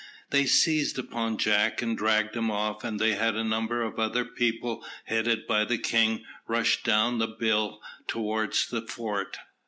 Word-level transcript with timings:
They 0.31 0.47
seized 0.47 0.97
upon 0.97 1.37
Jack 1.37 1.83
and 1.83 1.95
dragged 1.95 2.35
him 2.35 2.49
off, 2.49 2.83
and 2.83 2.99
they 2.99 3.11
and 3.11 3.37
a 3.37 3.43
number 3.43 3.83
of 3.83 3.99
other 3.99 4.25
people, 4.25 4.83
headed 5.05 5.45
by 5.45 5.63
the 5.63 5.77
king, 5.77 6.25
rushed 6.47 6.83
down 6.83 7.19
the 7.19 7.27
bill 7.27 7.79
towards 8.07 8.67
the 8.67 8.81
fort. 8.81 9.37